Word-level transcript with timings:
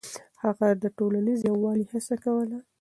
هغه 0.43 0.67
د 0.83 0.85
ټولنيز 0.97 1.39
يووالي 1.49 1.85
هڅه 1.91 2.15
کوله. 2.23 2.57